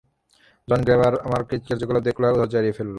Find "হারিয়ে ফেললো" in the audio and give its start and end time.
2.57-2.89